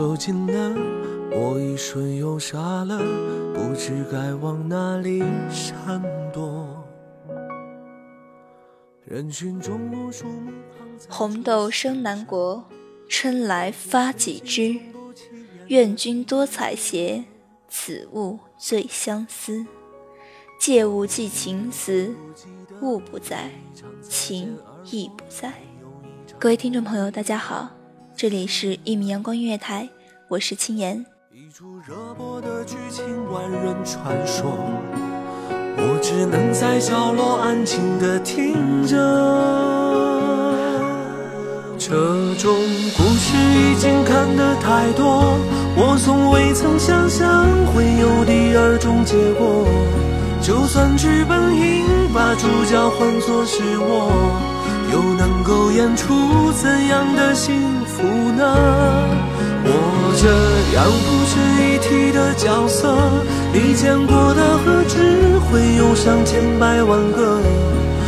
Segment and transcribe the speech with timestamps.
[0.00, 0.74] 走近了，
[1.30, 2.98] 我一瞬又傻了，
[3.52, 6.82] 不知该往哪里闪躲。
[9.04, 10.52] 人群中无数目
[11.06, 12.64] 红豆生南国，
[13.10, 14.80] 春来发几枝。
[15.66, 17.24] 愿君多采撷，
[17.68, 19.66] 此物最相思。
[20.58, 22.14] 借物寄情思，
[22.80, 23.50] 物不在，
[24.00, 25.52] 情亦不在。
[26.38, 27.68] 各位听众朋友，大家好，
[28.20, 29.88] 这里是一米阳光音乐台，
[30.28, 31.06] 我是青岩。
[31.32, 34.58] 一出热播的剧情，万人传说，
[35.78, 38.94] 我只能在角落安静的听着。
[41.78, 41.96] 这
[42.34, 42.54] 种
[42.94, 45.38] 故事已经看得太多，
[45.74, 49.66] 我从未曾想象会有第二种结果。
[50.42, 54.12] 就算剧本应把主角换作是我，
[54.92, 58.02] 又能够演出怎样的幸福
[58.32, 58.42] 呢？
[59.62, 59.68] 我
[60.16, 60.26] 这
[60.74, 62.96] 样不值一提的角色，
[63.52, 67.40] 你见过的何止会有上千百万个，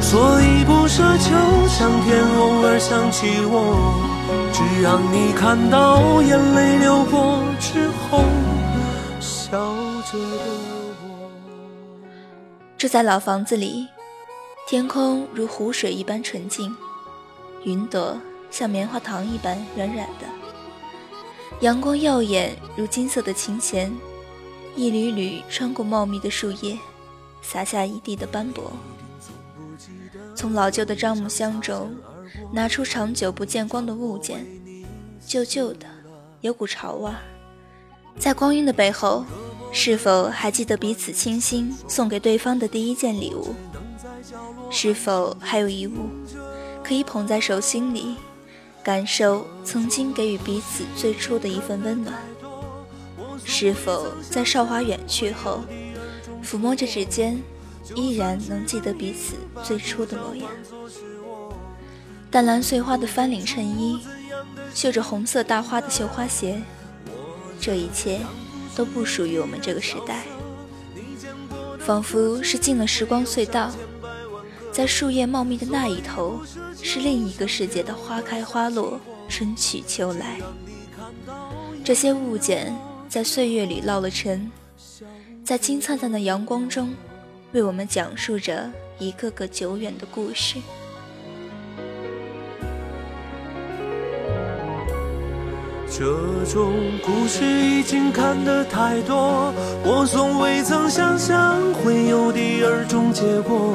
[0.00, 1.34] 所以不奢求
[1.68, 3.54] 上天偶尔想起我，
[4.52, 8.24] 只让你看到眼泪流过之后，
[9.20, 9.56] 笑
[10.10, 10.36] 着的
[11.02, 11.30] 我。
[12.76, 13.88] 住在老房子里，
[14.68, 16.74] 天空如湖水一般纯净，
[17.62, 20.26] 云朵像棉花糖一般软软的，
[21.60, 23.94] 阳光耀眼如金色的琴弦，
[24.74, 26.76] 一缕缕穿过茂密的树叶，
[27.42, 28.72] 洒下一地的斑驳。
[30.34, 31.94] 从老旧的樟木箱中
[32.52, 34.44] 拿出长久不见光的物件，
[35.24, 35.86] 旧旧的，
[36.40, 37.08] 有股潮味。
[38.18, 39.24] 在光阴的背后，
[39.70, 43.54] 是否还记得彼此倾心送给对方的第一件礼物？
[44.70, 46.08] 是否还有一物
[46.82, 48.16] 可以捧在手心里，
[48.82, 52.14] 感受曾经给予彼此最初的一份温暖？
[53.44, 55.62] 是否在韶华远去后，
[56.44, 57.40] 抚摸着指尖，
[57.94, 60.50] 依然能记得彼此最初的模样？
[62.30, 64.00] 淡蓝碎花的翻领衬衣，
[64.74, 66.60] 绣着红色大花的绣花鞋，
[67.60, 68.20] 这一切
[68.74, 70.24] 都不属于我们这个时代，
[71.78, 73.70] 仿佛是进了时光隧道，
[74.76, 76.38] 在树叶茂密的那一头，
[76.82, 80.38] 是另一个世界的花开花落，春去秋来。
[81.82, 82.76] 这些物件
[83.08, 84.52] 在岁月里落了尘，
[85.42, 86.94] 在金灿灿的阳光中，
[87.52, 90.58] 为我们讲述着一个个久远的故事。
[95.88, 96.04] 这
[96.52, 99.54] 种故事已经看得太多，
[99.86, 103.74] 我从未曾想象会有第二种结果。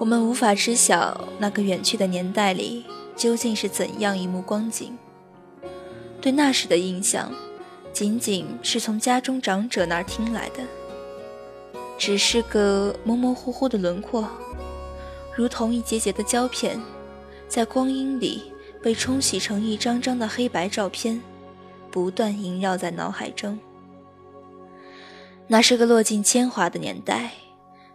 [0.00, 4.96] 我们无法知晓那个远去的年代里究竟是怎样一幕光景，
[6.22, 7.30] 对那时的印象，
[7.92, 10.62] 仅仅是从家中长者那儿听来的，
[11.98, 14.26] 只是个模模糊糊的轮廓，
[15.36, 16.80] 如同一节节的胶片，
[17.46, 18.50] 在光阴里
[18.82, 21.20] 被冲洗成一张张的黑白照片，
[21.90, 23.58] 不断萦绕在脑海中。
[25.46, 27.32] 那是个落尽铅华的年代，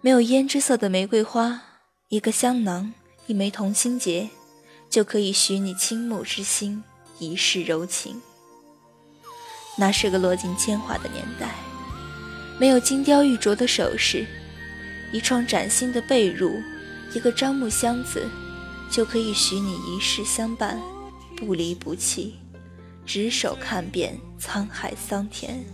[0.00, 1.62] 没有胭脂色的玫瑰花。
[2.12, 2.92] 一个香囊，
[3.26, 4.28] 一枚同心结，
[4.90, 6.84] 就可以许你倾慕之心，
[7.18, 8.20] 一世柔情。
[9.78, 11.54] 那是个落尽铅华的年代，
[12.60, 14.26] 没有金雕玉琢的首饰，
[15.10, 16.62] 一床崭新的被褥，
[17.14, 18.28] 一个樟木箱子，
[18.90, 20.78] 就可以许你一世相伴，
[21.34, 22.34] 不离不弃，
[23.06, 25.64] 执手看遍沧海桑田。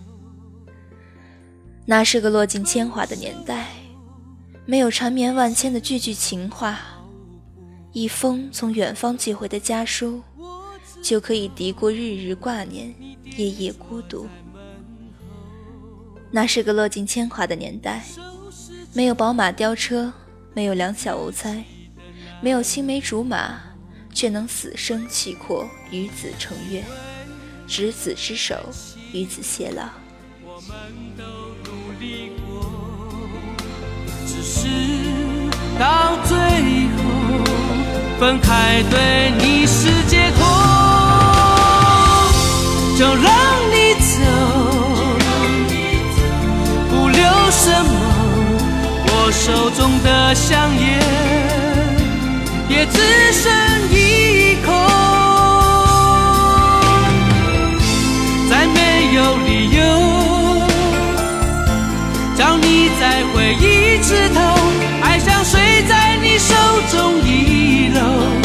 [1.85, 3.67] 那是个落尽铅华的年代。
[4.71, 6.79] 没有缠绵万千的句句情话，
[7.95, 10.21] 一封从远方寄回的家书，
[11.03, 12.95] 就可以敌过日日挂念、
[13.39, 14.29] 夜夜孤独。
[16.31, 18.05] 那是个落尽铅华的年代，
[18.93, 20.13] 没有宝马雕车，
[20.53, 21.65] 没有两小无猜，
[22.43, 23.59] 没有青梅竹马，
[24.13, 26.85] 却能死生契阔，与子成悦，
[27.67, 28.69] 执子之手，
[29.15, 29.89] 与子偕老。
[34.41, 34.69] 只是
[35.79, 37.03] 到最后
[38.21, 40.47] 分开，对你是解脱，
[42.97, 43.25] 就让
[43.73, 44.09] 你走，
[46.91, 47.21] 不留
[47.51, 47.91] 什么。
[49.07, 50.87] 我手中的香烟
[52.69, 53.51] 也只剩
[67.99, 68.38] know.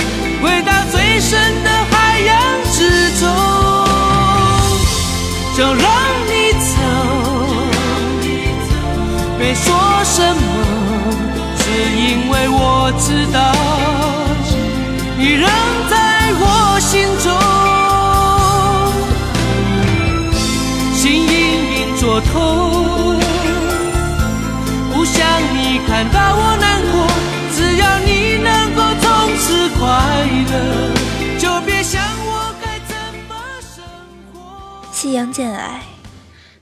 [35.03, 35.83] 夕阳渐矮，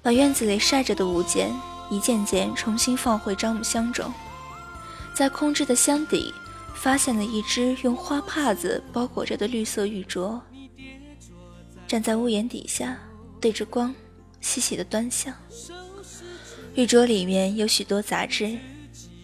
[0.01, 1.53] 把院子里晒着的物件
[1.91, 4.11] 一件件重新放回樟木箱中，
[5.13, 6.33] 在空置的箱底
[6.73, 10.41] 发现了一只用花帕子包裹着的绿色玉镯。
[11.87, 12.97] 站在屋檐底下，
[13.39, 13.93] 对着光，
[14.39, 15.31] 细细的端详。
[16.73, 18.57] 玉镯里面有许多杂质。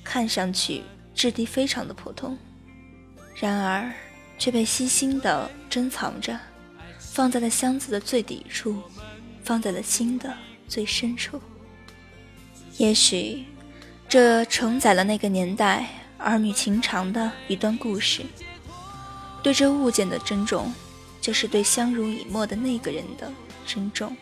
[0.04, 0.84] 看上去
[1.16, 2.38] 质地非常的普通，
[3.34, 3.92] 然而
[4.38, 6.40] 却被细心的珍藏着，
[7.00, 8.80] 放在了箱子的最底处，
[9.48, 10.36] 放在了心的
[10.68, 11.40] 最深处。
[12.76, 13.46] 也许，
[14.10, 18.24] 这承载了那个年代儿女情长的一段故事。
[19.42, 20.74] 对这物件的珍重，
[21.22, 23.32] 就是对相濡以沫的那个人的
[23.66, 24.14] 珍重。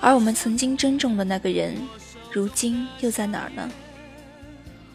[0.00, 1.76] 而我们曾经珍重的那个人，
[2.32, 3.70] 如今又在哪儿呢？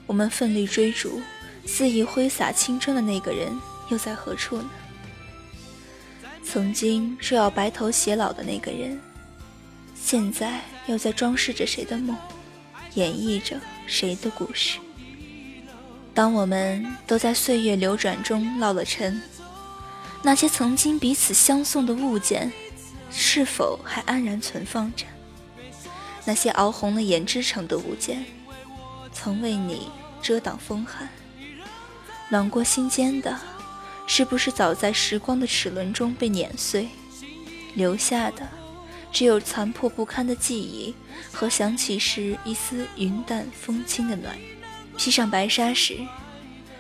[0.06, 1.22] 我们奋力追逐、
[1.66, 3.58] 肆意挥洒青春的那个人
[3.88, 4.70] 又在何处呢？
[6.44, 9.00] 曾经说要白头偕老的那个人，
[9.96, 12.16] 现在又在装饰着谁的梦，
[12.96, 14.80] 演绎着谁的故事？
[16.14, 19.22] 当我们都在岁月流转中落了尘，
[20.24, 22.52] 那些曾经彼此相送的物件，
[23.10, 25.06] 是否还安然存放着？
[26.26, 28.26] 那些熬红了胭脂成的物件，
[29.14, 29.90] 曾为你。
[30.24, 31.10] 遮挡风寒，
[32.30, 33.40] 暖过心间的，
[34.14, 36.90] 是不是早在时光的齿轮中被碾碎，
[37.76, 38.46] 留下的
[39.10, 40.94] 只有残破不堪的记忆
[41.32, 44.38] 和想起时一丝云淡风轻的暖？
[44.98, 45.98] 披上白纱时，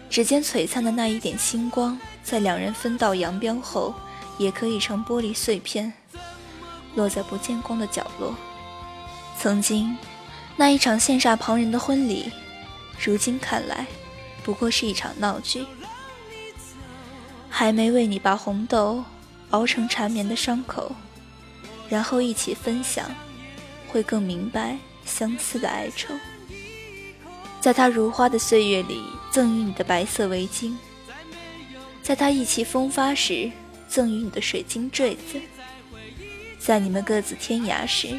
[0.10, 3.96] 指尖璀璨的那一点星光，在两人分道扬镳后，
[4.38, 5.94] 也可以成玻璃碎片，
[6.96, 8.36] 落在不见光的角落。
[9.40, 9.98] 曾经，
[10.58, 12.30] 那一场羡煞旁人的婚礼。
[13.02, 13.88] 如今看来，
[14.44, 15.66] 不过是一场闹剧。
[17.54, 19.04] 还没为你把红豆
[19.50, 20.96] 熬成缠绵的伤口，
[21.90, 23.14] 然后一起分享，
[23.90, 26.16] 会更明白相思的哀愁。
[27.60, 30.76] 在他如花的岁月里，赠予你的白色围巾，
[32.02, 33.52] 在他意气风发时
[33.88, 35.40] 赠予你的水晶坠子，
[36.58, 38.18] 在你们各自天涯时，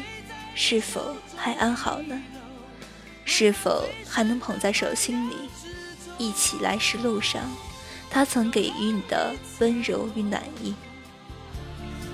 [0.55, 2.21] 是否还安好呢？
[3.25, 5.35] 是否还能捧在手心里，
[6.17, 7.41] 一起来时路上，
[8.13, 10.75] 他曾给予你的温柔与暖意？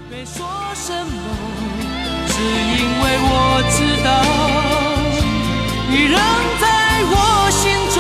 [0.10, 1.12] 没说什么，
[2.26, 4.08] 只因为我知道
[5.90, 6.16] 你仍
[6.62, 6.64] 在
[7.12, 7.14] 我
[7.52, 7.62] 心
[7.94, 8.00] 中，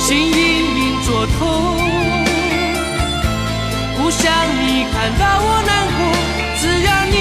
[0.00, 0.36] 心隐
[0.82, 1.38] 隐作痛，
[3.96, 4.20] 不想
[4.58, 5.98] 你看到我难过。
[6.60, 7.14] 只要你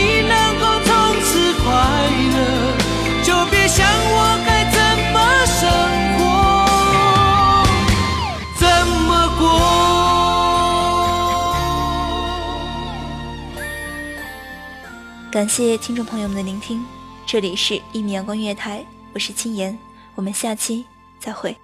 [15.33, 16.79] 感谢听众朋友们的聆听，
[17.25, 18.85] 这里是一米阳光音乐台，
[19.15, 19.75] 我是青言，
[20.13, 20.85] 我们下期
[21.17, 21.57] 再会。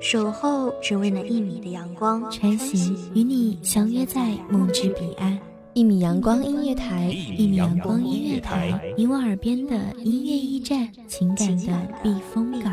[0.00, 5.38] 守候只为那一米的阳光，穿行与你相约在梦之彼岸。
[5.74, 12.72] 一米阳光音乐台，一米阳光音乐台，你我耳边的音乐驿站，情感的避风港。